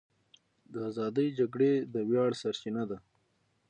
[0.71, 2.97] د ازادۍ جګړې د ویاړ سرچینه ده.